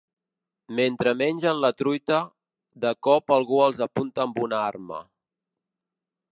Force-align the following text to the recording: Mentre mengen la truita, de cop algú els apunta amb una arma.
Mentre 0.77 1.11
mengen 1.19 1.59
la 1.65 1.71
truita, 1.81 2.17
de 2.87 2.95
cop 3.09 3.37
algú 3.37 3.61
els 3.69 3.85
apunta 3.89 4.27
amb 4.29 4.43
una 4.47 4.61
arma. 4.73 5.01